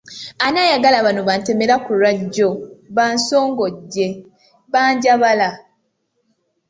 [0.43, 2.49] Ani ayagala bano ba ntemera ku lwajjo,
[2.95, 4.07] ba nsonjoge,
[4.71, 5.49] ba Njabala?